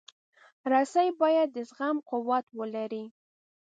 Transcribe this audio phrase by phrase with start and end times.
[0.71, 3.05] رسۍ باید د زغم قوت ولري.